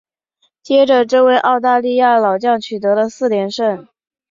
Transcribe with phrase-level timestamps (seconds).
[0.63, 3.87] 接着这位澳大利亚老将取得了四连胜。